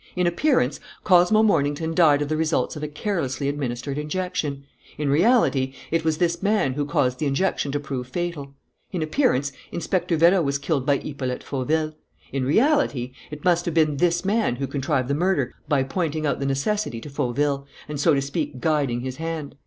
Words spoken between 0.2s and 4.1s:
appearance, Cosmo Mornington died of the results of a carelessly administered